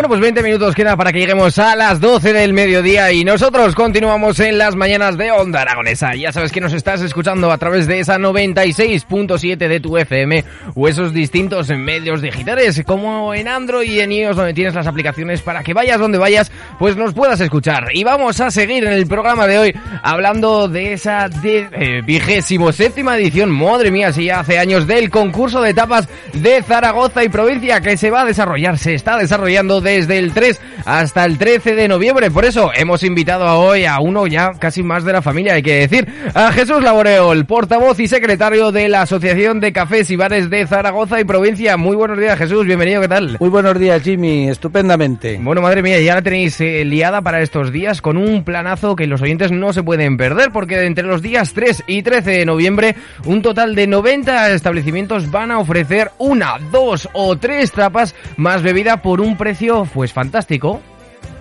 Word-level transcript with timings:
Bueno, 0.00 0.08
pues 0.08 0.22
20 0.22 0.42
minutos 0.42 0.74
queda 0.74 0.96
para 0.96 1.12
que 1.12 1.18
lleguemos 1.18 1.58
a 1.58 1.76
las 1.76 2.00
12 2.00 2.32
del 2.32 2.54
mediodía 2.54 3.12
y 3.12 3.22
nosotros 3.22 3.74
continuamos 3.74 4.40
en 4.40 4.56
las 4.56 4.74
mañanas 4.74 5.18
de 5.18 5.30
Onda 5.30 5.60
Aragonesa. 5.60 6.14
Ya 6.14 6.32
sabes 6.32 6.52
que 6.52 6.62
nos 6.62 6.72
estás 6.72 7.02
escuchando 7.02 7.52
a 7.52 7.58
través 7.58 7.86
de 7.86 8.00
esa 8.00 8.16
96.7 8.16 9.58
de 9.58 9.78
tu 9.78 9.98
FM 9.98 10.42
o 10.74 10.88
esos 10.88 11.12
distintos 11.12 11.68
medios 11.68 12.22
digitales 12.22 12.82
como 12.86 13.34
en 13.34 13.46
Android 13.46 13.90
y 13.90 14.00
en 14.00 14.12
iOS 14.12 14.36
donde 14.36 14.54
tienes 14.54 14.74
las 14.74 14.86
aplicaciones 14.86 15.42
para 15.42 15.62
que 15.62 15.74
vayas 15.74 15.98
donde 15.98 16.16
vayas 16.16 16.50
pues 16.78 16.96
nos 16.96 17.12
puedas 17.12 17.38
escuchar. 17.42 17.88
Y 17.92 18.02
vamos 18.02 18.40
a 18.40 18.50
seguir 18.50 18.86
en 18.86 18.94
el 18.94 19.06
programa 19.06 19.46
de 19.46 19.58
hoy 19.58 19.74
hablando 20.02 20.66
de 20.66 20.94
esa 20.94 21.28
eh, 21.44 22.00
vigésimo 22.06 22.72
séptima 22.72 23.18
edición, 23.18 23.50
madre 23.50 23.90
mía, 23.90 24.14
si 24.14 24.24
ya 24.24 24.40
hace 24.40 24.58
años, 24.58 24.86
del 24.86 25.10
concurso 25.10 25.60
de 25.60 25.72
etapas 25.72 26.08
de 26.32 26.62
Zaragoza 26.62 27.22
y 27.22 27.28
provincia 27.28 27.82
que 27.82 27.98
se 27.98 28.10
va 28.10 28.22
a 28.22 28.24
desarrollar, 28.24 28.78
se 28.78 28.94
está 28.94 29.18
desarrollando 29.18 29.82
desde 29.90 30.18
el 30.18 30.32
3 30.32 30.60
hasta 30.84 31.24
el 31.24 31.36
13 31.38 31.74
de 31.74 31.88
noviembre. 31.88 32.30
Por 32.30 32.44
eso 32.44 32.70
hemos 32.74 33.02
invitado 33.02 33.44
a 33.44 33.58
hoy 33.58 33.84
a 33.84 33.98
uno 34.00 34.26
ya 34.26 34.52
casi 34.52 34.82
más 34.82 35.04
de 35.04 35.12
la 35.12 35.22
familia, 35.22 35.54
hay 35.54 35.62
que 35.62 35.86
decir, 35.86 36.06
a 36.34 36.52
Jesús 36.52 36.82
Laboreo, 36.82 37.32
el 37.32 37.44
portavoz 37.44 37.98
y 38.00 38.08
secretario 38.08 38.72
de 38.72 38.88
la 38.88 39.02
Asociación 39.02 39.60
de 39.60 39.72
Cafés 39.72 40.10
y 40.10 40.16
Bares 40.16 40.48
de 40.48 40.66
Zaragoza 40.66 41.20
y 41.20 41.24
provincia. 41.24 41.76
Muy 41.76 41.96
buenos 41.96 42.18
días, 42.18 42.38
Jesús, 42.38 42.66
bienvenido, 42.66 43.00
¿qué 43.00 43.08
tal? 43.08 43.36
Muy 43.40 43.48
buenos 43.48 43.78
días, 43.78 44.02
Jimmy, 44.02 44.48
estupendamente. 44.48 45.38
Bueno, 45.42 45.60
madre 45.60 45.82
mía, 45.82 46.00
ya 46.00 46.14
la 46.14 46.22
tenéis 46.22 46.60
eh, 46.60 46.84
liada 46.84 47.20
para 47.22 47.40
estos 47.42 47.72
días 47.72 48.00
con 48.00 48.16
un 48.16 48.44
planazo 48.44 48.96
que 48.96 49.06
los 49.06 49.20
oyentes 49.22 49.50
no 49.50 49.72
se 49.72 49.82
pueden 49.82 50.16
perder, 50.16 50.50
porque 50.52 50.84
entre 50.86 51.04
los 51.04 51.22
días 51.22 51.52
3 51.52 51.84
y 51.86 52.02
13 52.02 52.30
de 52.30 52.46
noviembre, 52.46 52.94
un 53.24 53.42
total 53.42 53.74
de 53.74 53.86
90 53.86 54.50
establecimientos 54.52 55.30
van 55.30 55.50
a 55.50 55.58
ofrecer 55.58 56.10
una, 56.18 56.58
dos 56.70 57.08
o 57.12 57.36
tres 57.36 57.72
tapas 57.72 58.14
más 58.36 58.62
bebida 58.62 59.02
por 59.02 59.20
un 59.20 59.36
precio 59.36 59.79
pues 59.88 60.12
fantástico. 60.12 60.80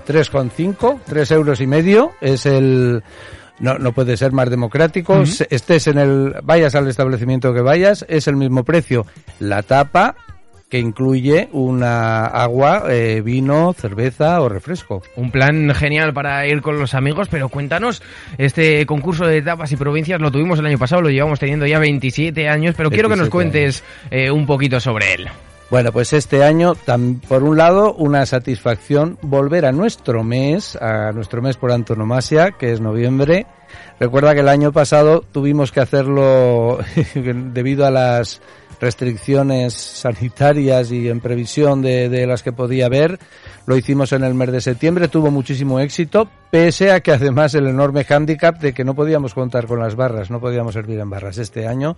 3,5, 0.08 1.02
3 1.06 1.32
euros 1.32 1.62
y 1.62 1.68
medio 1.68 2.12
es 2.22 2.46
el... 2.46 3.04
No, 3.60 3.78
no 3.78 3.92
puede 3.92 4.16
ser 4.16 4.32
más 4.32 4.50
democrático. 4.50 5.22
Estés 5.50 5.88
en 5.88 5.98
el... 5.98 6.36
Vayas 6.44 6.76
al 6.76 6.88
establecimiento 6.88 7.54
que 7.54 7.62
vayas, 7.62 8.06
es 8.08 8.28
el 8.28 8.38
mismo 8.38 8.64
precio. 8.64 9.06
La 9.40 9.64
tapa 9.64 10.16
que 10.70 10.80
incluye 10.80 11.50
una 11.52 12.26
agua, 12.26 12.84
eh, 12.90 13.22
vino, 13.22 13.74
cerveza 13.74 14.40
o 14.42 14.50
refresco. 14.50 15.02
Un 15.16 15.32
plan 15.32 15.74
genial 15.74 16.14
para 16.14 16.46
ir 16.48 16.62
con 16.62 16.78
los 16.80 16.94
amigos, 16.94 17.28
pero 17.30 17.50
cuéntanos, 17.50 18.04
este 18.38 18.86
concurso 18.86 19.26
de 19.26 19.42
tapas 19.42 19.72
y 19.72 19.78
provincias 19.78 20.22
lo 20.22 20.32
tuvimos 20.32 20.60
el 20.60 20.68
año 20.68 20.78
pasado, 20.78 21.02
lo 21.02 21.10
llevamos 21.10 21.40
teniendo 21.40 21.66
ya 21.66 21.80
27 21.80 22.48
años, 22.48 22.76
pero 22.78 22.92
quiero 22.92 23.10
que 23.10 23.16
nos 23.16 23.30
cuentes 23.30 23.84
eh, 24.12 24.30
un 24.30 24.46
poquito 24.46 24.80
sobre 24.80 25.14
él. 25.16 25.30
Bueno, 25.70 25.92
pues 25.92 26.14
este 26.14 26.44
año, 26.44 26.74
por 27.28 27.44
un 27.44 27.58
lado, 27.58 27.94
una 27.94 28.26
satisfacción 28.26 29.20
volver 29.22 29.68
a 29.68 29.72
nuestro 29.72 30.24
mes, 30.24 30.76
a 30.76 31.12
nuestro 31.12 31.44
mes 31.44 31.58
por 31.58 31.72
antonomasia, 31.72 32.54
que 32.58 32.72
es 32.72 32.82
noviembre. 32.82 33.46
Recuerda 34.00 34.34
que 34.34 34.40
el 34.40 34.50
año 34.50 34.72
pasado 34.72 35.24
tuvimos 35.32 35.72
que 35.72 35.80
hacerlo 35.80 36.80
debido 37.14 37.86
a 37.86 37.92
las 37.92 38.42
restricciones 38.80 39.74
sanitarias 39.74 40.92
y 40.92 41.10
en 41.10 41.20
previsión 41.20 41.82
de, 41.82 42.10
de, 42.10 42.26
las 42.26 42.44
que 42.44 42.52
podía 42.52 42.86
haber. 42.86 43.20
Lo 43.66 43.76
hicimos 43.76 44.14
en 44.14 44.24
el 44.24 44.34
mes 44.34 44.52
de 44.52 44.62
septiembre, 44.62 45.08
tuvo 45.08 45.32
muchísimo 45.32 45.80
éxito, 45.80 46.30
pese 46.50 46.92
a 46.92 47.02
que 47.02 47.12
además 47.12 47.54
el 47.56 47.68
enorme 47.68 48.04
hándicap 48.04 48.60
de 48.60 48.74
que 48.74 48.84
no 48.84 48.96
podíamos 48.96 49.34
contar 49.34 49.68
con 49.68 49.80
las 49.80 49.96
barras, 49.96 50.32
no 50.32 50.40
podíamos 50.40 50.74
servir 50.74 51.00
en 51.00 51.10
barras 51.10 51.38
este 51.38 51.68
año 51.68 51.98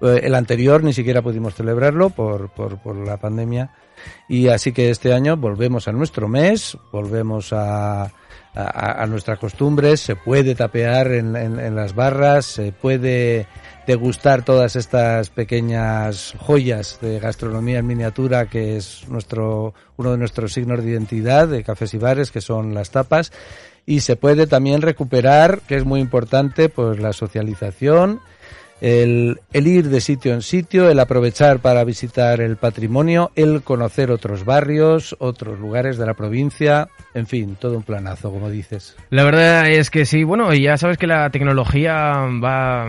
eh, 0.00 0.20
el 0.22 0.34
anterior 0.34 0.82
ni 0.82 0.92
siquiera 0.92 1.22
pudimos 1.22 1.54
celebrarlo 1.54 2.10
por, 2.10 2.50
por, 2.50 2.78
por, 2.78 2.96
la 2.96 3.18
pandemia. 3.18 3.70
Y 4.28 4.48
así 4.48 4.72
que 4.72 4.90
este 4.90 5.12
año 5.12 5.36
volvemos 5.36 5.88
a 5.88 5.92
nuestro 5.92 6.26
mes, 6.26 6.78
volvemos 6.90 7.52
a, 7.52 8.04
a, 8.04 9.02
a 9.02 9.06
nuestras 9.06 9.38
costumbres, 9.38 10.00
se 10.00 10.16
puede 10.16 10.54
tapear 10.54 11.12
en, 11.12 11.36
en, 11.36 11.60
en, 11.60 11.76
las 11.76 11.94
barras, 11.94 12.46
se 12.46 12.72
puede 12.72 13.46
degustar 13.86 14.44
todas 14.44 14.76
estas 14.76 15.30
pequeñas 15.30 16.34
joyas 16.38 16.98
de 17.00 17.18
gastronomía 17.18 17.78
en 17.78 17.86
miniatura 17.86 18.46
que 18.46 18.76
es 18.76 19.08
nuestro, 19.08 19.74
uno 19.96 20.12
de 20.12 20.18
nuestros 20.18 20.52
signos 20.52 20.82
de 20.82 20.90
identidad 20.90 21.48
de 21.48 21.64
cafés 21.64 21.94
y 21.94 21.98
bares, 21.98 22.30
que 22.30 22.40
son 22.40 22.74
las 22.74 22.90
tapas. 22.90 23.32
Y 23.86 24.00
se 24.00 24.16
puede 24.16 24.46
también 24.46 24.82
recuperar, 24.82 25.60
que 25.66 25.76
es 25.76 25.84
muy 25.84 26.00
importante, 26.00 26.68
pues 26.68 27.00
la 27.00 27.12
socialización, 27.12 28.20
el, 28.80 29.38
ir 29.52 29.88
de 29.88 30.00
sitio 30.00 30.32
en 30.32 30.42
sitio, 30.42 30.88
el 30.90 30.98
aprovechar 31.00 31.60
para 31.60 31.84
visitar 31.84 32.40
el 32.40 32.56
patrimonio, 32.56 33.30
el 33.34 33.62
conocer 33.62 34.10
otros 34.10 34.44
barrios, 34.44 35.16
otros 35.18 35.58
lugares 35.58 35.98
de 35.98 36.06
la 36.06 36.14
provincia, 36.14 36.88
en 37.14 37.26
fin, 37.26 37.56
todo 37.58 37.76
un 37.76 37.82
planazo, 37.82 38.30
como 38.30 38.48
dices. 38.48 38.96
La 39.10 39.24
verdad 39.24 39.68
es 39.68 39.90
que 39.90 40.06
sí, 40.06 40.24
bueno, 40.24 40.52
ya 40.54 40.76
sabes 40.76 40.96
que 40.96 41.06
la 41.06 41.28
tecnología 41.30 42.26
va, 42.42 42.86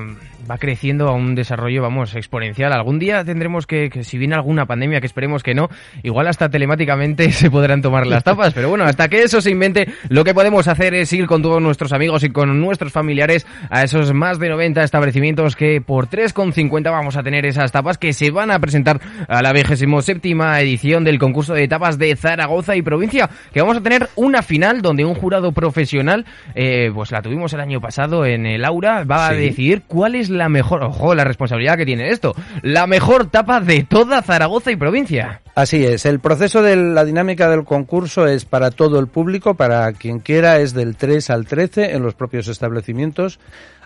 va 0.50 0.57
creciendo 0.57 1.07
a 1.07 1.13
un 1.13 1.35
desarrollo, 1.35 1.81
vamos, 1.81 2.16
exponencial. 2.16 2.74
Algún 2.74 3.00
día 3.00 3.24
tendremos 3.24 3.68
que, 3.68 3.90
que, 3.90 4.03
si 4.03 4.18
viene 4.18 4.35
alguna 4.35 4.66
pandemia, 4.66 5.00
que 5.00 5.07
esperemos 5.07 5.44
que 5.44 5.53
no, 5.53 5.69
igual 6.03 6.28
hasta 6.28 6.50
telemáticamente 6.50 7.31
se 7.31 7.50
podrán 7.52 7.81
tomar 7.81 8.07
las 8.07 8.24
tapas, 8.24 8.53
pero 8.53 8.69
bueno, 8.69 8.84
hasta 8.85 9.07
que 9.09 9.24
eso 9.24 9.41
se 9.41 9.52
invente, 9.52 9.88
lo 10.09 10.24
que 10.24 10.34
podemos 10.34 10.68
hacer 10.68 10.94
es 10.94 11.12
ir 11.13 11.28
con 11.28 11.41
todos 11.41 11.62
nuestros 11.62 11.94
amigos 11.94 12.24
y 12.24 12.29
con 12.29 12.59
nuestros 12.59 12.91
familiares 12.91 13.46
a 13.69 13.84
esos 13.84 14.13
más 14.13 14.40
de 14.40 14.50
90 14.50 14.84
establecimientos 14.84 15.56
que 15.56 15.81
por 15.81 16.07
3,50 16.07 16.91
vamos 16.91 17.18
a 17.18 17.23
tener 17.23 17.46
esas 17.46 17.72
tapas 17.72 17.97
que 17.97 18.13
se 18.13 18.31
van 18.31 18.52
a 18.52 18.59
presentar 18.59 19.00
a 19.28 19.41
la 19.41 19.53
vigésimo 19.53 20.02
séptima 20.02 20.59
edición 20.59 21.03
del 21.03 21.19
concurso 21.19 21.53
de 21.53 21.68
tapas 21.68 21.97
de 21.97 22.16
Zaragoza 22.16 22.75
y 22.75 22.81
provincia, 22.81 23.29
que 23.53 23.62
vamos 23.62 23.78
a 23.78 23.81
tener 23.81 24.09
una 24.16 24.41
final 24.41 24.81
donde 24.81 25.06
un 25.06 25.16
jurado 25.16 25.52
profesional, 25.52 26.25
eh, 26.56 26.91
pues 26.94 27.12
la 27.12 27.22
tuvimos 27.22 27.53
el 27.53 27.59
año 27.59 27.79
pasado 27.79 28.25
en 28.25 28.46
el 28.46 28.66
Aura, 28.66 29.03
va 29.03 29.28
sí. 29.28 29.34
a 29.34 29.38
decidir 29.38 29.84
cuál 29.88 30.16
es 30.16 30.30
la 30.31 30.49
mejor, 30.49 30.83
ojo, 30.83 31.13
la 31.13 31.23
responsabilidad 31.23 31.77
que 31.77 31.85
tiene 31.85 32.09
esto, 32.09 32.33
la 32.61 32.87
mejor 32.87 33.27
tapa 33.27 33.59
de 33.59 33.83
toda 33.83 34.21
Zaragoza 34.21 34.71
y 34.71 34.75
provincia. 34.75 35.41
Así 35.55 35.83
es, 35.85 36.05
el 36.05 36.19
proceso 36.19 36.61
de 36.61 36.75
la 36.75 37.05
dinámica 37.05 37.49
del 37.49 37.65
concurso 37.65 38.25
es 38.25 38.45
para 38.45 38.71
todo 38.71 38.99
el 38.99 39.07
público, 39.07 39.55
para 39.55 39.91
quien 39.93 40.19
quiera, 40.19 40.59
es 40.59 40.73
del 40.73 40.95
3 40.95 41.29
al 41.29 41.45
13 41.45 41.93
en 41.93 42.03
los 42.03 42.15
propios 42.15 42.47
establecimientos. 42.47 43.39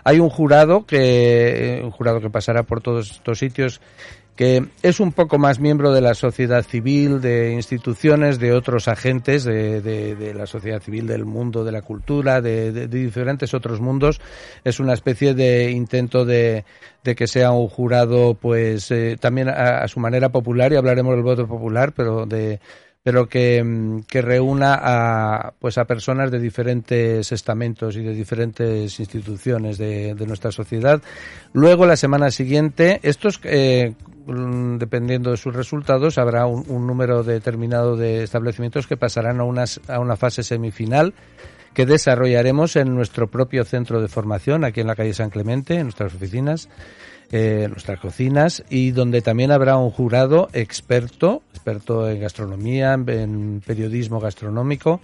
Hay 0.04 0.20
un 0.20 0.30
jurado 0.30 0.86
que, 0.86 1.80
un 1.82 1.90
jurado 1.90 2.20
que 2.20 2.30
pasará 2.30 2.62
por 2.62 2.80
todos 2.80 3.10
estos 3.10 3.38
sitios 3.40 3.80
que 4.36 4.66
es 4.82 5.00
un 5.00 5.12
poco 5.12 5.38
más 5.38 5.58
miembro 5.58 5.92
de 5.92 6.02
la 6.02 6.14
sociedad 6.14 6.62
civil, 6.62 7.22
de 7.22 7.52
instituciones, 7.52 8.38
de 8.38 8.52
otros 8.52 8.86
agentes 8.86 9.44
de, 9.44 9.80
de, 9.80 10.14
de 10.14 10.34
la 10.34 10.46
sociedad 10.46 10.82
civil, 10.82 11.06
del 11.06 11.24
mundo 11.24 11.64
de 11.64 11.72
la 11.72 11.80
cultura, 11.80 12.42
de, 12.42 12.86
diferentes 12.86 13.54
otros 13.54 13.80
mundos. 13.80 14.20
Es 14.62 14.78
una 14.78 14.92
especie 14.92 15.32
de 15.32 15.70
intento 15.70 16.26
de, 16.26 16.64
que 17.02 17.26
sea 17.26 17.50
un 17.52 17.68
jurado, 17.68 18.34
pues, 18.34 18.90
eh, 18.90 19.16
también 19.18 19.48
a, 19.48 19.82
a, 19.82 19.88
su 19.88 20.00
manera 20.00 20.28
popular, 20.28 20.70
y 20.70 20.76
hablaremos 20.76 21.14
del 21.14 21.22
voto 21.22 21.48
popular, 21.48 21.94
pero 21.96 22.26
de 22.26 22.60
pero 23.06 23.28
que, 23.28 24.02
que, 24.08 24.20
reúna 24.20 24.76
a, 24.82 25.52
pues 25.60 25.78
a 25.78 25.84
personas 25.84 26.28
de 26.32 26.40
diferentes 26.40 27.30
estamentos 27.30 27.96
y 27.96 28.02
de 28.02 28.12
diferentes 28.12 28.98
instituciones 28.98 29.78
de, 29.78 30.16
de 30.16 30.26
nuestra 30.26 30.50
sociedad. 30.50 31.00
Luego, 31.52 31.86
la 31.86 31.94
semana 31.94 32.32
siguiente, 32.32 32.98
estos, 33.04 33.38
eh, 33.44 33.94
dependiendo 34.26 35.30
de 35.30 35.36
sus 35.36 35.54
resultados, 35.54 36.18
habrá 36.18 36.46
un, 36.46 36.64
un, 36.66 36.84
número 36.84 37.22
determinado 37.22 37.96
de 37.96 38.24
establecimientos 38.24 38.88
que 38.88 38.96
pasarán 38.96 39.38
a, 39.38 39.44
unas, 39.44 39.80
a 39.86 40.00
una 40.00 40.16
fase 40.16 40.42
semifinal 40.42 41.14
que 41.74 41.86
desarrollaremos 41.86 42.74
en 42.74 42.92
nuestro 42.92 43.28
propio 43.30 43.64
centro 43.64 44.02
de 44.02 44.08
formación, 44.08 44.64
aquí 44.64 44.80
en 44.80 44.88
la 44.88 44.96
calle 44.96 45.14
San 45.14 45.30
Clemente, 45.30 45.74
en 45.74 45.84
nuestras 45.84 46.12
oficinas. 46.12 46.68
Eh, 47.32 47.66
nuestras 47.68 47.98
cocinas 47.98 48.62
y 48.70 48.92
donde 48.92 49.20
también 49.20 49.50
habrá 49.50 49.76
un 49.76 49.90
jurado 49.90 50.48
experto, 50.52 51.42
experto 51.52 52.08
en 52.08 52.20
gastronomía, 52.20 52.94
en, 52.94 53.62
periodismo 53.66 54.20
gastronómico 54.20 55.00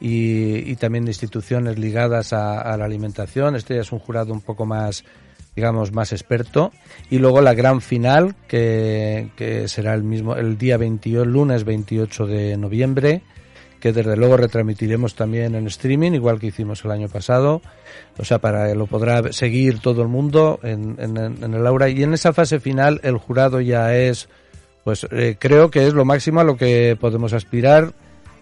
y, 0.00 0.74
también 0.76 1.04
de 1.04 1.12
instituciones 1.12 1.78
ligadas 1.78 2.32
a, 2.32 2.76
la 2.76 2.84
alimentación. 2.84 3.54
Este 3.54 3.76
ya 3.76 3.82
es 3.82 3.92
un 3.92 4.00
jurado 4.00 4.32
un 4.32 4.40
poco 4.40 4.66
más 4.66 5.04
digamos, 5.54 5.92
más 5.92 6.10
experto. 6.10 6.72
Y 7.10 7.18
luego 7.18 7.40
la 7.40 7.54
gran 7.54 7.80
final, 7.80 8.34
que, 8.48 9.30
que 9.36 9.68
será 9.68 9.94
el 9.94 10.02
mismo, 10.02 10.34
el 10.34 10.58
día 10.58 10.76
28, 10.76 11.24
lunes 11.24 11.62
28 11.62 12.26
de 12.26 12.56
noviembre, 12.56 13.22
que 13.84 13.92
desde 13.92 14.16
luego 14.16 14.38
retransmitiremos 14.38 15.14
también 15.14 15.54
en 15.54 15.66
streaming, 15.66 16.12
igual 16.12 16.40
que 16.40 16.46
hicimos 16.46 16.82
el 16.86 16.90
año 16.90 17.10
pasado. 17.10 17.60
O 18.16 18.24
sea, 18.24 18.38
para 18.38 18.74
lo 18.74 18.86
podrá 18.86 19.30
seguir 19.30 19.80
todo 19.80 20.00
el 20.00 20.08
mundo 20.08 20.58
en, 20.62 20.96
en, 20.98 21.52
el 21.52 21.66
aura. 21.66 21.90
Y 21.90 22.02
en 22.02 22.14
esa 22.14 22.32
fase 22.32 22.60
final 22.60 22.98
el 23.02 23.18
jurado 23.18 23.60
ya 23.60 23.94
es, 23.94 24.30
pues 24.84 25.06
eh, 25.10 25.36
creo 25.38 25.70
que 25.70 25.86
es 25.86 25.92
lo 25.92 26.06
máximo 26.06 26.40
a 26.40 26.44
lo 26.44 26.56
que 26.56 26.96
podemos 26.98 27.34
aspirar. 27.34 27.92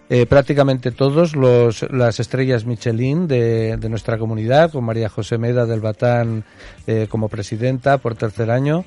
Eh, 0.09 0.25
prácticamente 0.27 0.91
todos 0.91 1.35
los, 1.35 1.91
las 1.91 2.21
estrellas 2.21 2.65
Michelin 2.65 3.27
de, 3.27 3.75
de, 3.75 3.89
nuestra 3.89 4.17
comunidad, 4.17 4.71
con 4.71 4.85
María 4.85 5.09
José 5.09 5.37
Meda 5.37 5.65
del 5.65 5.81
Batán 5.81 6.45
eh, 6.87 7.07
como 7.09 7.27
presidenta 7.27 7.97
por 7.97 8.15
tercer 8.15 8.49
año 8.49 8.85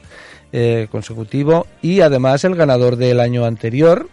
consecutivo, 0.91 1.67
y 1.83 2.01
además 2.01 2.45
el 2.45 2.55
ganador 2.55 2.97
del 2.97 3.21
año 3.21 3.45
anterior, 3.45 4.09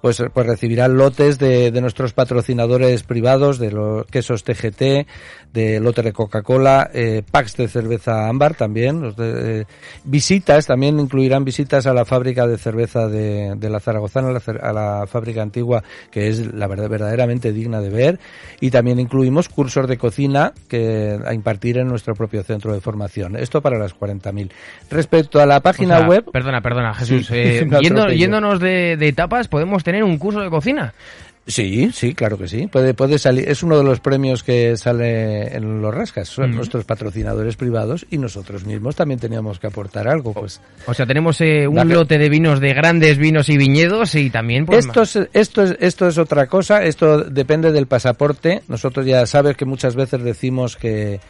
pues, 0.01 0.23
pues 0.33 0.47
recibirán 0.47 0.97
lotes 0.97 1.39
de, 1.39 1.71
de 1.71 1.81
nuestros 1.81 2.13
patrocinadores 2.13 3.03
privados, 3.03 3.59
de 3.59 3.71
los 3.73 4.07
quesos 4.07 4.45
TGT, 4.45 5.07
de 5.53 5.81
lote 5.81 6.03
de 6.03 6.13
Coca-Cola, 6.13 6.91
eh, 6.95 7.23
packs 7.29 7.57
de 7.57 7.69
cerveza 7.69 8.29
ámbar 8.29 8.55
también, 8.55 9.01
los 9.01 9.17
de, 9.17 9.61
eh, 9.61 9.65
visitas, 10.05 10.67
también 10.67 11.01
incluirán 11.01 11.45
visitas 11.45 11.87
a 11.87 11.95
la 11.95 12.05
fábrica 12.05 12.47
de 12.47 12.57
cerveza 12.57 13.09
de, 13.09 13.55
de 13.57 13.71
la 13.71 13.81
Zaragozana, 13.81 14.29
a 14.29 14.33
la, 14.33 14.43
a 14.63 14.73
la, 14.73 15.07
fábrica 15.07 15.43
antigua, 15.43 15.83
que 16.11 16.29
es 16.29 16.55
la 16.55 16.67
verdad 16.67 16.89
verdaderamente 16.89 17.53
digna 17.53 17.81
de 17.81 17.91
ver, 17.91 18.21
y 18.61 18.71
también 18.71 19.01
incluimos 19.01 19.49
cursos 19.49 19.89
de 19.89 19.99
cocina 19.99 20.53
que 20.69 21.19
a 21.25 21.35
impartir 21.35 21.79
en 21.79 21.89
nuestro 21.89 22.15
propio 22.15 22.43
centro 22.43 22.73
de 22.73 22.81
formación. 22.81 23.37
Esto 23.37 23.61
para 23.61 23.79
las 23.79 23.99
40.000. 23.99 24.51
Respecto 24.91 25.41
a 25.41 25.47
la 25.47 25.61
página 25.61 26.07
web... 26.07 26.25
Perdona, 26.33 26.61
perdona, 26.61 26.95
Jesús. 26.95 27.31
Eh, 27.33 27.67
yendo, 27.81 28.09
yéndonos 28.09 28.61
de, 28.61 28.97
de 28.97 29.09
etapas, 29.09 29.49
¿podemos 29.49 29.83
tener 29.91 30.05
un 30.05 30.19
curso 30.19 30.41
de 30.41 30.51
cocina? 30.51 30.95
Sí, 31.47 31.91
sí, 31.93 32.15
claro 32.15 32.39
que 32.39 32.47
sí. 32.47 32.69
Puede, 32.69 32.95
puede 32.95 33.19
salir, 33.19 33.49
es 33.49 33.63
uno 33.63 33.77
de 33.77 33.83
los 33.83 33.99
premios 33.99 34.45
que 34.45 34.77
sale 34.77 35.57
en 35.57 35.83
los 35.83 35.93
rascas. 35.93 36.29
Son 36.29 36.55
nuestros 36.55 36.85
patrocinadores 36.85 37.57
privados 37.57 38.07
y 38.09 38.19
nosotros 38.19 38.65
mismos 38.65 38.95
también 38.95 39.19
teníamos 39.19 39.59
que 39.59 39.67
aportar 39.67 40.07
algo, 40.07 40.33
pues. 40.33 40.61
O 40.87 40.95
sea, 40.95 41.07
tenemos 41.07 41.41
eh, 41.41 41.67
un 41.67 41.89
lote 41.89 42.19
de 42.19 42.29
vinos 42.29 42.61
de 42.61 42.73
grandes 42.73 43.19
vinos 43.19 43.49
y 43.49 43.57
viñedos 43.57 44.15
y 44.15 44.31
también. 44.31 44.65
Pues, 44.65 44.87
esto 44.87 45.03
es, 45.03 45.17
esto 45.33 45.63
es, 45.65 45.77
esto 45.81 46.07
es 46.07 46.19
otra 46.19 46.47
cosa. 46.47 46.85
Esto 46.85 47.25
depende 47.25 47.73
del 47.73 47.87
pasaporte. 47.87 48.63
Nosotros 48.69 49.05
ya 49.05 49.27
sabes 49.27 49.57
que 49.57 49.65
muchas 49.65 49.97
veces 49.97 50.23
decimos 50.23 50.77
que 50.77 51.21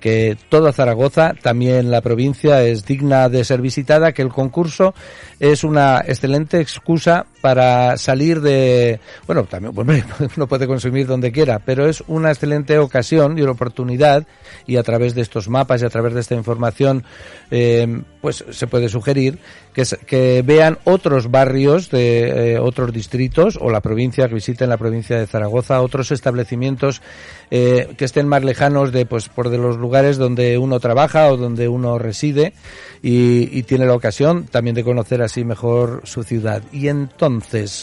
que 0.00 0.36
toda 0.48 0.72
Zaragoza, 0.72 1.34
también 1.42 1.90
la 1.90 2.00
provincia, 2.00 2.62
es 2.62 2.84
digna 2.84 3.28
de 3.28 3.44
ser 3.44 3.60
visitada, 3.60 4.12
que 4.12 4.22
el 4.22 4.28
concurso 4.28 4.94
es 5.40 5.64
una 5.64 5.98
excelente 6.06 6.60
excusa 6.60 7.26
para 7.46 7.96
salir 7.96 8.40
de, 8.40 8.98
bueno, 9.24 9.44
también 9.44 9.72
bueno, 9.72 10.04
uno 10.36 10.48
puede 10.48 10.66
consumir 10.66 11.06
donde 11.06 11.30
quiera, 11.30 11.60
pero 11.60 11.88
es 11.88 12.02
una 12.08 12.32
excelente 12.32 12.76
ocasión 12.80 13.38
y 13.38 13.42
una 13.42 13.52
oportunidad 13.52 14.26
y 14.66 14.78
a 14.78 14.82
través 14.82 15.14
de 15.14 15.22
estos 15.22 15.48
mapas 15.48 15.80
y 15.80 15.84
a 15.84 15.88
través 15.88 16.14
de 16.14 16.22
esta 16.22 16.34
información, 16.34 17.04
eh, 17.52 18.02
pues 18.20 18.44
se 18.50 18.66
puede 18.66 18.88
sugerir 18.88 19.38
que, 19.72 19.84
que 20.06 20.42
vean 20.44 20.78
otros 20.82 21.30
barrios 21.30 21.90
de 21.90 22.54
eh, 22.54 22.58
otros 22.58 22.92
distritos 22.92 23.58
o 23.60 23.70
la 23.70 23.80
provincia, 23.80 24.26
que 24.26 24.34
visiten 24.34 24.68
la 24.68 24.76
provincia 24.76 25.16
de 25.18 25.28
Zaragoza, 25.28 25.82
otros 25.82 26.10
establecimientos 26.10 27.02
eh, 27.50 27.94
que 27.96 28.06
estén 28.06 28.26
más 28.26 28.42
lejanos 28.42 28.90
de, 28.90 29.06
pues, 29.06 29.28
por 29.28 29.50
de 29.50 29.58
los 29.58 29.76
lugares 29.76 30.16
donde 30.16 30.58
uno 30.58 30.80
trabaja 30.80 31.28
o 31.28 31.36
donde 31.36 31.68
uno 31.68 31.98
reside 31.98 32.54
y, 33.02 33.56
y 33.56 33.62
tiene 33.62 33.86
la 33.86 33.94
ocasión 33.94 34.46
también 34.46 34.74
de 34.74 34.82
conocer 34.82 35.22
así 35.22 35.44
mejor 35.44 36.00
su 36.04 36.24
ciudad. 36.24 36.62
Y 36.72 36.88
entonces, 36.88 37.35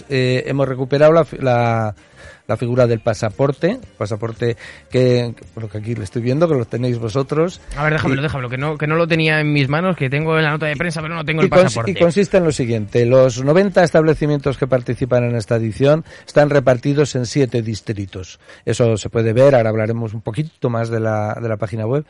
eh, 0.10 0.44
hemos 0.48 0.68
recuperado 0.68 1.12
la, 1.12 1.26
la 1.40 1.96
la 2.48 2.58
figura 2.58 2.88
del 2.88 3.00
pasaporte, 3.00 3.80
pasaporte 3.98 4.58
que, 4.90 5.34
lo 5.56 5.70
que 5.70 5.78
aquí 5.78 5.96
le 5.96 6.04
estoy 6.04 6.22
viendo, 6.22 6.48
que 6.48 6.56
lo 6.56 6.66
tenéis 6.66 7.00
vosotros. 7.00 7.62
A 7.78 7.84
ver, 7.84 7.94
déjamelo, 7.94 8.22
déjamelo, 8.22 8.50
que 8.50 8.58
no, 8.58 8.78
que 8.78 8.88
no 8.88 8.96
lo 8.96 9.08
tenía 9.08 9.40
en 9.40 9.54
mis 9.54 9.70
manos, 9.70 9.96
que 9.96 10.10
tengo 10.10 10.38
en 10.38 10.44
la 10.44 10.52
nota 10.52 10.66
de 10.66 10.76
prensa, 10.76 11.02
pero 11.02 11.16
no 11.16 11.24
tengo 11.24 11.42
el 11.42 11.50
pasaporte. 11.50 11.92
Y 11.92 11.96
consiste 11.96 12.38
en 12.38 12.44
lo 12.44 12.52
siguiente, 12.52 13.06
los 13.06 13.44
90 13.44 13.84
establecimientos 13.84 14.58
que 14.58 14.68
participan 14.68 15.24
en 15.24 15.36
esta 15.36 15.56
edición 15.56 16.04
están 16.26 16.50
repartidos 16.50 17.16
en 17.16 17.26
siete 17.26 17.62
distritos. 17.62 18.40
Eso 18.66 18.98
se 18.98 19.10
puede 19.10 19.32
ver, 19.32 19.56
ahora 19.56 19.70
hablaremos 19.70 20.14
un 20.14 20.22
poquito 20.22 20.70
más 20.70 20.90
de 20.90 21.00
la, 21.00 21.38
de 21.42 21.48
la 21.48 21.58
página 21.58 21.86
web. 21.86 22.06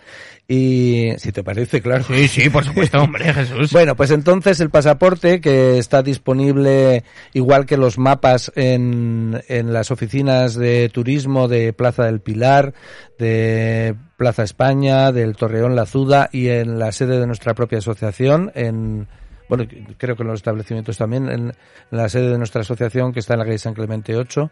Y 0.47 1.11
si 1.17 1.31
te 1.31 1.43
parece, 1.43 1.81
claro. 1.81 2.03
Sí, 2.03 2.27
sí, 2.27 2.49
por 2.49 2.65
supuesto, 2.65 2.97
hombre, 3.03 3.31
Jesús. 3.33 3.71
bueno, 3.71 3.95
pues 3.95 4.09
entonces 4.11 4.59
el 4.59 4.69
pasaporte, 4.69 5.39
que 5.39 5.77
está 5.77 6.01
disponible 6.01 7.03
igual 7.33 7.65
que 7.65 7.77
los 7.77 7.97
mapas 7.97 8.51
en, 8.55 9.41
en 9.47 9.71
las 9.71 9.91
oficinas 9.91 10.22
de 10.25 10.89
turismo 10.89 11.47
de 11.47 11.73
Plaza 11.73 12.05
del 12.05 12.21
Pilar, 12.21 12.73
de 13.19 13.95
Plaza 14.17 14.43
España, 14.43 15.11
del 15.11 15.35
Torreón 15.35 15.75
La 15.75 15.85
Zuda 15.85 16.29
y 16.31 16.49
en 16.49 16.79
la 16.79 16.91
sede 16.91 17.19
de 17.19 17.27
nuestra 17.27 17.53
propia 17.53 17.79
asociación, 17.79 18.51
en 18.55 19.07
bueno, 19.49 19.65
creo 19.97 20.15
que 20.15 20.23
en 20.23 20.29
los 20.29 20.39
establecimientos 20.39 20.97
también, 20.97 21.29
en 21.29 21.53
la 21.91 22.09
sede 22.09 22.31
de 22.31 22.37
nuestra 22.37 22.61
asociación 22.61 23.11
que 23.11 23.19
está 23.19 23.33
en 23.33 23.39
la 23.39 23.45
calle 23.45 23.57
San 23.57 23.73
Clemente 23.73 24.15
8, 24.15 24.49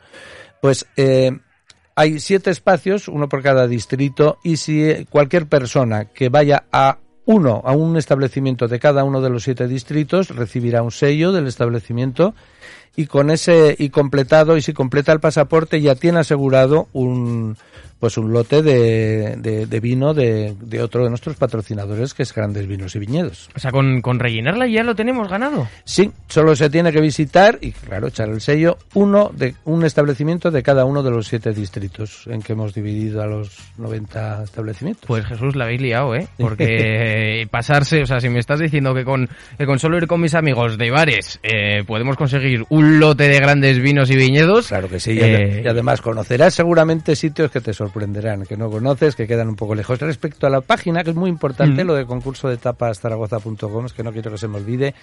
pues 0.61 0.85
eh, 0.97 1.31
hay 1.95 2.19
siete 2.19 2.51
espacios, 2.51 3.07
uno 3.07 3.27
por 3.29 3.41
cada 3.41 3.67
distrito, 3.67 4.37
y 4.43 4.57
si 4.57 5.05
cualquier 5.09 5.47
persona 5.47 6.05
que 6.05 6.29
vaya 6.29 6.65
a 6.71 6.99
uno, 7.25 7.61
a 7.63 7.71
un 7.73 7.97
establecimiento 7.97 8.67
de 8.67 8.79
cada 8.79 9.03
uno 9.03 9.21
de 9.21 9.29
los 9.29 9.43
siete 9.43 9.67
distritos, 9.67 10.29
recibirá 10.29 10.83
un 10.83 10.91
sello 10.91 11.31
del 11.31 11.47
establecimiento 11.47 12.33
y 12.95 13.05
con 13.05 13.31
ese 13.31 13.75
y 13.77 13.89
completado 13.89 14.57
y 14.57 14.61
si 14.61 14.73
completa 14.73 15.11
el 15.11 15.19
pasaporte 15.19 15.81
ya 15.81 15.95
tiene 15.95 16.19
asegurado 16.19 16.87
un 16.93 17.55
pues 18.01 18.17
un 18.17 18.33
lote 18.33 18.63
de, 18.63 19.35
de, 19.37 19.79
vino 19.79 20.15
de, 20.15 20.55
de, 20.59 20.81
otro 20.81 21.03
de 21.03 21.09
nuestros 21.09 21.35
patrocinadores, 21.35 22.15
que 22.15 22.23
es 22.23 22.33
Grandes 22.33 22.65
Vinos 22.65 22.95
y 22.95 22.99
Viñedos. 22.99 23.47
O 23.55 23.59
sea, 23.59 23.69
con, 23.69 24.01
con 24.01 24.17
rellenarla 24.17 24.65
ya 24.65 24.81
lo 24.81 24.95
tenemos 24.95 25.29
ganado. 25.29 25.67
Sí, 25.83 26.11
solo 26.27 26.55
se 26.55 26.71
tiene 26.71 26.91
que 26.91 26.99
visitar 26.99 27.59
y, 27.61 27.73
claro, 27.73 28.07
echar 28.07 28.29
el 28.29 28.41
sello 28.41 28.79
uno 28.95 29.29
de 29.31 29.53
un 29.65 29.85
establecimiento 29.85 30.49
de 30.49 30.63
cada 30.63 30.83
uno 30.83 31.03
de 31.03 31.11
los 31.11 31.27
siete 31.27 31.53
distritos 31.53 32.25
en 32.25 32.41
que 32.41 32.53
hemos 32.53 32.73
dividido 32.73 33.21
a 33.21 33.27
los 33.27 33.55
90 33.77 34.45
establecimientos. 34.45 35.05
Pues 35.05 35.23
Jesús, 35.27 35.55
la 35.55 35.65
habéis 35.65 35.81
liado, 35.81 36.15
¿eh? 36.15 36.27
Porque 36.39 37.47
pasarse, 37.51 38.01
o 38.01 38.07
sea, 38.07 38.19
si 38.19 38.29
me 38.29 38.39
estás 38.39 38.59
diciendo 38.59 38.95
que 38.95 39.05
con, 39.05 39.29
que 39.59 39.67
con 39.67 39.77
solo 39.77 39.97
ir 39.97 40.07
con 40.07 40.21
mis 40.21 40.33
amigos 40.33 40.79
de 40.79 40.89
bares 40.89 41.39
eh, 41.43 41.83
podemos 41.85 42.17
conseguir 42.17 42.63
un 42.69 42.80
lote 42.81 43.27
de 43.27 43.39
grandes 43.39 43.79
vinos 43.79 44.09
y 44.09 44.15
viñedos. 44.15 44.67
Claro 44.67 44.89
que 44.89 44.99
sí, 44.99 45.11
y 45.11 45.19
eh, 45.19 45.63
además 45.67 46.01
conocerás 46.01 46.53
seguramente 46.53 47.15
sitios 47.15 47.51
que 47.51 47.61
te 47.61 47.73
sorprenderán, 47.73 48.45
que 48.45 48.57
no 48.57 48.69
conoces, 48.69 49.15
que 49.15 49.27
quedan 49.27 49.49
un 49.49 49.55
poco 49.55 49.75
lejos. 49.75 49.99
Respecto 49.99 50.47
a 50.47 50.49
la 50.49 50.61
página, 50.61 51.03
que 51.03 51.11
es 51.11 51.15
muy 51.15 51.29
importante, 51.29 51.83
lo 51.83 51.95
de 51.95 52.05
concurso 52.05 52.49
de 52.49 52.57
tapas 52.57 52.99
zaragoza.com, 52.99 53.85
es 53.85 53.93
que 53.93 54.03
no 54.03 54.11
quiero 54.11 54.31
que 54.31 54.37
se 54.37 54.47
me 54.47 54.57
olvide. 54.57 54.93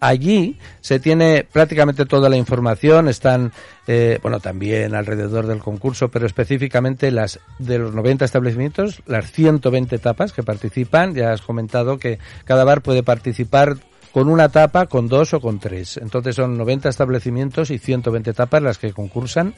Allí 0.00 0.58
se 0.80 1.00
tiene 1.00 1.46
prácticamente 1.50 2.04
toda 2.04 2.28
la 2.28 2.36
información, 2.36 3.08
están, 3.08 3.52
eh, 3.86 4.18
bueno, 4.22 4.40
también 4.40 4.94
alrededor 4.94 5.46
del 5.46 5.60
concurso, 5.60 6.08
pero 6.08 6.26
específicamente 6.26 7.10
las 7.10 7.40
de 7.58 7.78
los 7.78 7.94
90 7.94 8.24
establecimientos, 8.24 9.02
las 9.06 9.32
120 9.32 9.98
tapas 9.98 10.32
que 10.32 10.42
participan. 10.42 11.14
Ya 11.14 11.32
has 11.32 11.40
comentado 11.40 11.98
que 11.98 12.18
cada 12.44 12.64
bar 12.64 12.82
puede 12.82 13.02
participar 13.02 13.76
con 14.14 14.28
una 14.28 14.48
tapa, 14.48 14.86
con 14.86 15.08
dos 15.08 15.34
o 15.34 15.40
con 15.40 15.58
tres. 15.58 15.96
Entonces 15.96 16.36
son 16.36 16.56
90 16.56 16.88
establecimientos 16.88 17.72
y 17.72 17.78
120 17.78 18.32
tapas 18.32 18.62
las 18.62 18.78
que 18.78 18.92
concursan. 18.92 19.54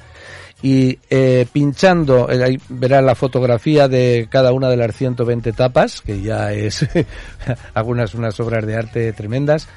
Y 0.63 0.99
eh, 1.11 1.47
pinchando, 1.53 2.31
eh, 2.31 2.43
ahí 2.43 2.59
verá 2.71 3.03
la 3.03 3.15
fotografía 3.15 3.87
de 3.87 4.29
cada 4.31 4.55
una 4.55 4.71
de 4.71 4.79
las 4.79 4.97
120 4.97 5.53
tapas, 5.53 6.01
que 6.01 6.23
ya 6.23 6.55
es 6.55 6.89
algunas 7.75 8.15
unas 8.15 8.41
obras 8.41 8.65
de 8.65 8.77
arte 8.77 9.13
tremendas. 9.13 9.69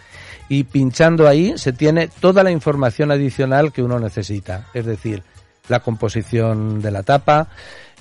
Y 0.48 0.64
pinchando 0.64 1.28
ahí 1.28 1.58
se 1.58 1.74
tiene 1.74 2.08
toda 2.08 2.42
la 2.42 2.52
información 2.52 3.12
adicional 3.12 3.74
que 3.74 3.84
uno 3.84 4.00
necesita. 4.00 4.68
Es 4.74 4.86
decir, 4.86 5.24
la 5.68 5.82
composición 5.82 6.82
de 6.82 6.92
la 6.92 7.04
tapa, 7.04 7.50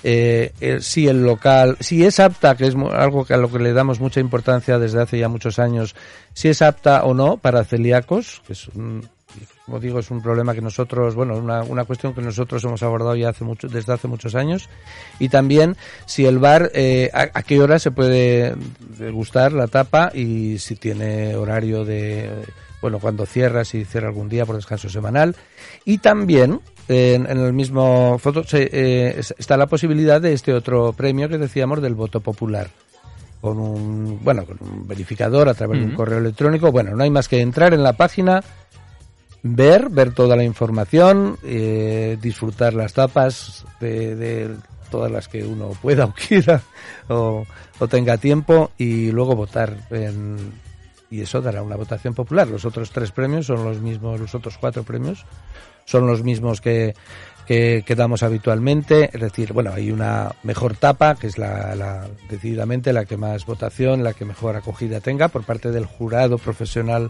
eh, 0.03 0.53
eh, 0.61 0.79
si 0.81 1.07
el 1.07 1.23
local, 1.23 1.77
si 1.79 2.05
es 2.05 2.19
apta, 2.19 2.55
que 2.55 2.67
es 2.67 2.75
algo 2.75 3.25
que 3.25 3.33
a 3.33 3.37
lo 3.37 3.51
que 3.51 3.59
le 3.59 3.73
damos 3.73 3.99
mucha 3.99 4.19
importancia 4.19 4.79
desde 4.79 5.01
hace 5.01 5.19
ya 5.19 5.29
muchos 5.29 5.59
años, 5.59 5.95
si 6.33 6.47
es 6.49 6.61
apta 6.61 7.03
o 7.03 7.13
no 7.13 7.37
para 7.37 7.63
celíacos, 7.63 8.41
que 8.45 8.53
es 8.53 8.69
como 9.69 9.79
digo, 9.79 9.99
es 9.99 10.09
un 10.09 10.19
problema 10.23 10.55
que 10.55 10.61
nosotros, 10.61 11.13
bueno, 11.13 11.37
una, 11.37 11.61
una 11.61 11.85
cuestión 11.85 12.15
que 12.15 12.21
nosotros 12.21 12.63
hemos 12.63 12.81
abordado 12.81 13.15
ya 13.15 13.29
hace 13.29 13.43
mucho, 13.43 13.67
desde 13.67 13.93
hace 13.93 14.07
muchos 14.07 14.33
años. 14.33 14.67
Y 15.19 15.29
también 15.29 15.77
si 16.07 16.25
el 16.25 16.39
bar, 16.39 16.71
eh, 16.73 17.11
a, 17.13 17.43
qué 17.43 17.59
hora 17.59 17.77
se 17.77 17.91
puede 17.91 18.55
gustar 19.11 19.53
la 19.53 19.67
tapa 19.67 20.11
y 20.11 20.57
si 20.57 20.75
tiene 20.75 21.35
horario 21.35 21.85
de, 21.85 22.31
bueno, 22.81 22.99
cuando 22.99 23.25
cierra, 23.25 23.65
si 23.65 23.85
cierra 23.85 24.07
algún 24.07 24.29
día 24.29 24.45
por 24.45 24.55
descanso 24.55 24.89
semanal. 24.89 25.35
Y 25.85 25.97
también 25.99 26.61
en, 26.87 27.27
el 27.27 27.53
mismo 27.53 28.17
foto 28.17 28.43
eh, 28.53 29.21
está 29.37 29.57
la 29.57 29.67
posibilidad 29.67 30.19
de 30.19 30.33
este 30.33 30.53
otro 30.53 30.93
premio 30.93 31.29
que 31.29 31.37
decíamos 31.37 31.81
del 31.81 31.93
voto 31.93 32.19
popular. 32.21 32.69
Con 33.41 33.57
un 33.57 34.19
bueno 34.21 34.45
con 34.45 34.57
un 34.59 34.85
verificador 34.85 35.47
a 35.47 35.53
través 35.53 35.79
de 35.79 35.85
un 35.85 35.95
correo 35.95 36.17
electrónico. 36.17 36.73
Bueno 36.73 36.93
no 36.93 37.03
hay 37.03 37.09
más 37.09 37.29
que 37.29 37.39
entrar 37.39 37.73
en 37.73 37.83
la 37.83 37.93
página 37.93 38.43
ver 39.43 39.87
ver 39.89 40.13
toda 40.13 40.35
la 40.35 40.43
información 40.43 41.37
eh, 41.45 42.17
disfrutar 42.21 42.73
las 42.73 42.93
tapas 42.93 43.63
de, 43.79 44.49
todas 44.91 45.09
las 45.09 45.29
que 45.29 45.45
uno 45.45 45.69
pueda 45.81 46.03
o 46.03 46.13
quiera 46.13 46.61
o, 47.07 47.45
o 47.79 47.87
tenga 47.87 48.17
tiempo 48.17 48.71
y 48.77 49.09
luego 49.11 49.37
votar 49.37 49.87
en, 49.89 50.51
y 51.09 51.21
eso 51.21 51.41
dará 51.41 51.61
una 51.63 51.75
votación 51.75 52.13
popular 52.13 52.47
los 52.47 52.65
otros 52.65 52.91
tres 52.91 53.11
premios 53.11 53.47
son 53.47 53.63
los 53.63 53.79
mismos 53.79 54.19
los 54.19 54.35
otros 54.35 54.57
cuatro 54.57 54.83
premios 54.83 55.25
son 55.85 56.05
los 56.05 56.23
mismos 56.23 56.61
que, 56.61 56.93
que, 57.49 57.95
damos 57.95 58.21
habitualmente. 58.21 59.09
Es 59.11 59.19
decir, 59.19 59.53
bueno, 59.53 59.71
hay 59.73 59.91
una 59.91 60.35
mejor 60.43 60.75
tapa, 60.75 61.15
que 61.15 61.25
es 61.25 61.39
la, 61.39 62.07
decididamente 62.29 62.93
la 62.93 63.05
que 63.05 63.17
más 63.17 63.45
votación, 63.45 64.03
la 64.03 64.13
que 64.13 64.23
mejor 64.23 64.55
acogida 64.55 64.99
tenga 64.99 65.29
por 65.29 65.43
parte 65.43 65.71
del 65.71 65.85
jurado 65.85 66.37
profesional 66.37 67.09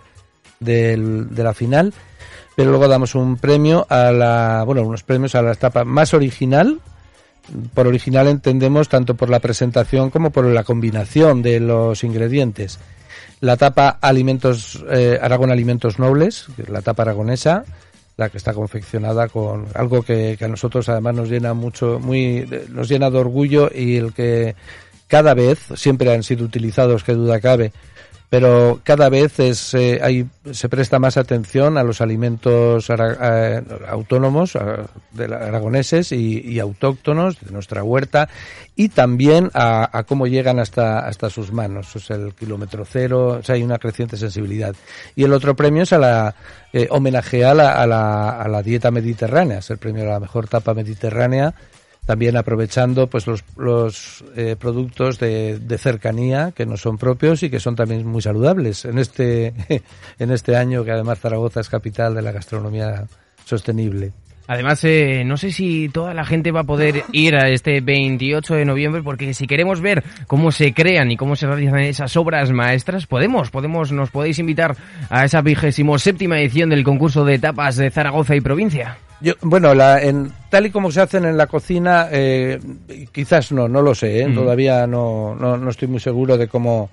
del, 0.62 1.36
de 1.36 1.44
la 1.44 1.54
final. 1.54 1.94
Pero 2.56 2.70
luego 2.70 2.88
damos 2.88 3.16
un 3.16 3.36
premio 3.36 3.86
a 3.90 4.14
la, 4.14 4.64
bueno, 4.66 4.84
unos 4.84 5.04
premios 5.04 5.36
a 5.36 5.42
la 5.42 5.56
tapa 5.56 5.84
más 5.84 6.14
original. 6.14 6.80
Por 7.74 7.88
original 7.88 8.28
entendemos 8.28 8.88
tanto 8.88 9.16
por 9.16 9.30
la 9.30 9.40
presentación 9.40 10.10
como 10.10 10.30
por 10.30 10.46
la 10.46 10.64
combinación 10.64 11.42
de 11.42 11.60
los 11.60 12.06
ingredientes. 12.06 12.80
La 13.42 13.56
tapa 13.56 13.98
Alimentos, 14.02 14.84
eh, 14.90 15.18
Aragón 15.22 15.52
Alimentos 15.52 15.98
Nobles, 15.98 16.48
la 16.68 16.82
tapa 16.82 17.04
aragonesa, 17.04 17.64
la 18.18 18.30
que 18.30 18.38
está 18.38 18.54
confeccionada 18.54 19.30
con 19.30 19.68
algo 19.76 20.04
que, 20.04 20.38
a 20.42 20.48
nosotros 20.50 20.90
además 20.90 21.16
nos 21.16 21.30
llena 21.30 21.54
mucho, 21.54 22.00
muy, 22.00 22.46
nos 22.70 22.90
llena 22.90 23.10
de 23.10 23.18
orgullo 23.18 23.70
y 23.74 23.96
el 23.96 24.14
que 24.14 24.56
cada 25.08 25.34
vez 25.34 25.60
siempre 25.76 26.14
han 26.14 26.24
sido 26.24 26.44
utilizados, 26.44 27.06
que 27.06 27.14
duda 27.14 27.40
cabe, 27.40 27.72
pero 28.30 28.80
cada 28.84 29.10
vez 29.10 29.40
es, 29.40 29.74
eh, 29.74 30.00
hay, 30.04 30.28
se 30.52 30.70
presta 30.70 31.00
más 31.00 31.18
atención 31.18 31.80
a 31.80 31.84
los 31.84 32.00
alimentos 32.00 32.88
eh, 32.90 33.64
autónomos, 33.88 34.58
de 35.12 35.26
aragoneses 35.26 36.12
y, 36.12 36.60
autóctonos 36.60 37.40
de 37.40 37.52
nuestra 37.52 37.84
huerta 37.84 38.30
y 38.76 38.90
también 38.90 39.50
a, 39.54 40.04
cómo 40.08 40.28
llegan 40.28 40.60
hasta, 40.60 41.00
hasta 41.00 41.30
sus 41.30 41.52
manos. 41.52 41.96
O 41.96 42.00
sea, 42.00 42.18
el 42.18 42.34
kilómetro 42.36 42.86
cero, 42.86 43.40
o 43.40 43.44
sea, 43.44 43.56
hay 43.56 43.64
una 43.64 43.80
creciente 43.80 44.16
sensibilidad. 44.16 44.76
Y 45.16 45.24
el 45.24 45.34
otro 45.34 45.56
premio 45.56 45.84
es 45.84 45.94
a 45.94 45.98
la 45.98 46.36
eh, 46.72 46.88
homenaje 46.92 47.46
a 47.46 47.56
la, 47.56 47.82
a, 47.82 47.88
la, 47.88 48.42
a 48.42 48.48
la 48.48 48.62
dieta 48.62 48.92
mediterránea, 48.92 49.60
es 49.60 49.70
el 49.72 49.80
premio 49.80 50.04
a 50.04 50.14
la 50.14 50.20
mejor 50.20 50.48
tapa 50.48 50.76
mediterránea 50.76 51.56
también 52.10 52.38
aprovechando 52.38 53.06
pues 53.06 53.28
los, 53.28 53.44
los 53.56 54.24
eh, 54.36 54.56
productos 54.60 55.20
de, 55.20 55.60
de, 55.60 55.78
cercanía 55.78 56.52
que 56.56 56.66
no 56.66 56.76
son 56.76 56.98
propios 56.98 57.44
y 57.44 57.52
que 57.52 57.60
son 57.60 57.76
también 57.76 58.04
muy 58.08 58.24
saludables 58.24 58.84
en 58.86 58.98
este 58.98 59.54
en 60.18 60.32
este 60.32 60.56
año 60.56 60.84
que 60.84 60.90
además 60.90 61.20
Zaragoza 61.20 61.60
es 61.60 61.70
capital 61.70 62.16
de 62.16 62.24
la 62.24 62.32
gastronomía 62.32 63.06
sostenible. 63.46 64.12
Además, 64.50 64.84
eh, 64.84 65.22
no 65.28 65.38
sé 65.38 65.52
si 65.52 65.90
toda 65.90 66.16
la 66.16 66.26
gente 66.26 66.52
va 66.52 66.62
a 66.62 66.64
poder 66.64 67.04
ir 67.12 67.36
a 67.36 67.50
este 67.50 67.82
28 67.82 68.56
de 68.56 68.66
noviembre, 68.66 69.04
porque 69.04 69.36
si 69.36 69.46
queremos 69.46 69.80
ver 69.80 70.04
cómo 70.26 70.52
se 70.52 70.74
crean 70.74 71.12
y 71.12 71.18
cómo 71.18 71.36
se 71.36 71.46
realizan 71.46 71.82
esas 71.82 72.18
obras 72.18 72.52
maestras, 72.52 73.06
podemos, 73.06 73.52
podemos, 73.52 73.92
nos 73.92 74.10
podéis 74.10 74.40
invitar 74.40 74.76
a 75.12 75.24
esa 75.24 75.42
vigésimo 75.42 76.00
séptima 76.00 76.40
edición 76.40 76.72
del 76.72 76.84
concurso 76.84 77.24
de 77.26 77.36
etapas 77.36 77.76
de 77.76 77.92
Zaragoza 77.92 78.36
y 78.36 78.42
provincia. 78.42 78.98
Yo, 79.22 79.34
bueno, 79.42 79.76
la, 79.76 80.02
en, 80.02 80.32
tal 80.50 80.66
y 80.66 80.72
como 80.72 80.90
se 80.90 81.02
hacen 81.02 81.26
en 81.26 81.38
la 81.38 81.46
cocina, 81.46 82.08
eh, 82.12 82.60
quizás 83.12 83.52
no, 83.52 83.68
no 83.68 83.84
lo 83.84 83.94
sé, 83.94 84.24
¿eh? 84.24 84.32
todavía 84.34 84.88
no, 84.88 85.36
no, 85.36 85.58
no, 85.58 85.70
estoy 85.70 85.90
muy 85.90 86.00
seguro 86.00 86.38
de 86.40 86.48
cómo, 86.48 86.90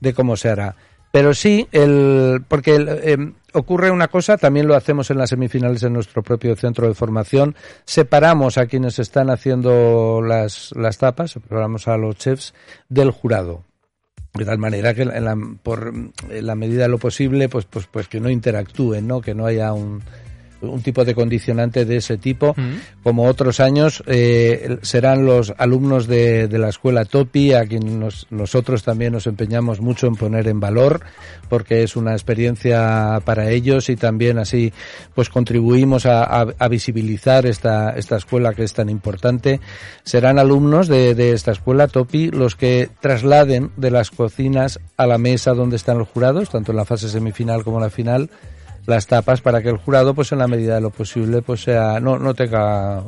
de 0.00 0.12
cómo 0.12 0.36
se 0.36 0.48
hará. 0.48 0.74
Pero 1.16 1.32
sí, 1.32 1.66
el, 1.72 2.44
porque 2.46 2.74
em, 2.74 3.32
ocurre 3.54 3.90
una 3.90 4.08
cosa, 4.08 4.36
también 4.36 4.68
lo 4.68 4.74
hacemos 4.74 5.10
en 5.10 5.16
las 5.16 5.30
semifinales 5.30 5.82
en 5.82 5.94
nuestro 5.94 6.22
propio 6.22 6.54
centro 6.56 6.86
de 6.86 6.94
formación, 6.94 7.56
separamos 7.86 8.58
a 8.58 8.66
quienes 8.66 8.98
están 8.98 9.30
haciendo 9.30 10.20
las, 10.20 10.72
las 10.76 10.98
tapas, 10.98 11.30
separamos 11.30 11.88
a 11.88 11.96
los 11.96 12.16
chefs 12.16 12.52
del 12.90 13.12
jurado. 13.12 13.64
De 14.34 14.44
tal 14.44 14.58
manera 14.58 14.92
que 14.92 15.04
en 15.04 15.24
la, 15.24 15.34
por 15.62 15.90
la 16.28 16.54
medida 16.54 16.82
de 16.82 16.88
lo 16.90 16.98
posible 16.98 17.48
pues 17.48 17.64
pues 17.64 17.86
pues 17.86 18.08
que 18.08 18.20
no 18.20 18.28
interactúen 18.28 19.06
no 19.06 19.22
que 19.22 19.34
no 19.34 19.46
haya 19.46 19.72
un 19.72 20.02
un 20.66 20.82
tipo 20.82 21.04
de 21.04 21.14
condicionante 21.14 21.84
de 21.84 21.96
ese 21.96 22.16
tipo. 22.18 22.54
Como 23.02 23.24
otros 23.24 23.60
años, 23.60 24.02
eh, 24.06 24.78
serán 24.82 25.24
los 25.24 25.54
alumnos 25.58 26.06
de, 26.06 26.48
de, 26.48 26.58
la 26.58 26.68
escuela 26.68 27.04
TOPI, 27.04 27.54
a 27.54 27.64
quien 27.64 28.04
nosotros 28.30 28.82
también 28.82 29.12
nos 29.12 29.26
empeñamos 29.26 29.80
mucho 29.80 30.06
en 30.06 30.16
poner 30.16 30.48
en 30.48 30.60
valor, 30.60 31.00
porque 31.48 31.82
es 31.82 31.96
una 31.96 32.12
experiencia 32.12 33.20
para 33.24 33.50
ellos 33.50 33.88
y 33.88 33.96
también 33.96 34.38
así 34.38 34.72
pues 35.14 35.28
contribuimos 35.28 36.06
a, 36.06 36.24
a, 36.24 36.68
visibilizar 36.68 37.46
esta, 37.46 37.90
esta 37.90 38.16
escuela 38.16 38.54
que 38.54 38.64
es 38.64 38.72
tan 38.72 38.88
importante. 38.88 39.60
Serán 40.04 40.38
alumnos 40.38 40.88
de, 40.88 41.14
de 41.14 41.32
esta 41.32 41.52
escuela 41.52 41.88
TOPI 41.88 42.30
los 42.30 42.56
que 42.56 42.88
trasladen 43.00 43.70
de 43.76 43.90
las 43.90 44.10
cocinas 44.10 44.80
a 44.96 45.06
la 45.06 45.18
mesa 45.18 45.54
donde 45.54 45.76
están 45.76 45.98
los 45.98 46.08
jurados, 46.08 46.50
tanto 46.50 46.72
en 46.72 46.76
la 46.76 46.84
fase 46.84 47.08
semifinal 47.08 47.64
como 47.64 47.78
en 47.78 47.84
la 47.84 47.90
final, 47.90 48.30
las 48.86 49.06
tapas 49.06 49.40
para 49.40 49.62
que 49.62 49.68
el 49.68 49.78
jurado, 49.78 50.14
pues 50.14 50.32
en 50.32 50.38
la 50.38 50.48
medida 50.48 50.76
de 50.76 50.80
lo 50.80 50.90
posible, 50.90 51.42
pues 51.42 51.62
sea, 51.64 52.00
no, 52.00 52.18
no 52.18 52.34
tenga 52.34 53.02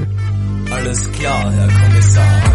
Alles 0.71 1.11
klar, 1.13 1.53
Herr 1.53 1.69
Kommissar. 1.69 2.50